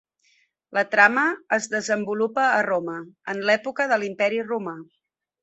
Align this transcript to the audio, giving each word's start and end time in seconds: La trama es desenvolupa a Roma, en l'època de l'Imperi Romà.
La 0.77 0.83
trama 0.95 1.25
es 1.57 1.67
desenvolupa 1.73 2.47
a 2.55 2.65
Roma, 2.69 2.97
en 3.35 3.45
l'època 3.51 3.89
de 3.93 4.01
l'Imperi 4.05 4.43
Romà. 4.51 4.77